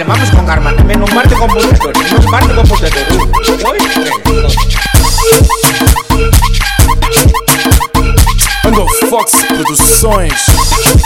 [0.00, 0.76] le vamos con Garman.
[0.76, 3.16] También un parte con Productor, un parte con Putetero.
[8.64, 10.99] Ando Fox Produções.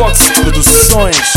[0.00, 1.29] Fox Produções.